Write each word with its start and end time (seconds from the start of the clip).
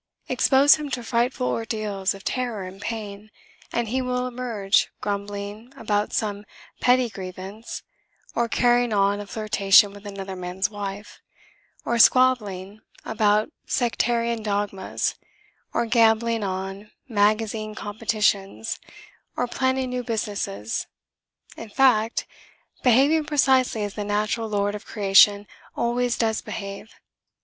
Expose 0.27 0.77
him 0.77 0.89
to 0.89 1.03
frightful 1.03 1.45
ordeals 1.45 2.15
of 2.15 2.23
terror 2.23 2.63
and 2.63 2.81
pain, 2.81 3.29
and 3.71 3.89
he 3.89 4.01
will 4.01 4.25
emerge 4.25 4.89
grumbling 4.99 5.71
about 5.77 6.11
some 6.11 6.43
petty 6.79 7.07
grievance 7.07 7.83
or 8.33 8.49
carrying 8.49 8.93
on 8.93 9.19
a 9.19 9.27
flirtation 9.27 9.93
with 9.93 10.07
another 10.07 10.35
man's 10.35 10.71
wife 10.71 11.21
or 11.85 11.99
squabbling 11.99 12.81
about 13.05 13.51
sectarian 13.67 14.41
dogmas 14.41 15.13
or 15.71 15.85
gambling 15.85 16.43
on 16.43 16.89
magazine 17.07 17.75
competitions 17.75 18.79
or 19.37 19.47
planning 19.47 19.91
new 19.91 20.03
businesses 20.03 20.87
in 21.55 21.69
fact, 21.69 22.25
behaving 22.81 23.23
precisely 23.25 23.83
as 23.83 23.93
the 23.93 24.03
natural 24.03 24.49
lord 24.49 24.73
of 24.73 24.83
creation 24.83 25.45
always 25.75 26.17
does 26.17 26.41
behave. 26.41 26.89